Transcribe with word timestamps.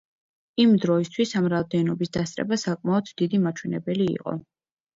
იმ 0.61 0.71
დროისთვის 0.85 1.33
ამ 1.41 1.49
რაოდენობის 1.55 2.13
დასწრება 2.19 2.59
საკმაოდ 2.63 3.15
დიდი 3.23 3.43
მაჩვენებელი 3.47 4.13
იყო. 4.19 4.39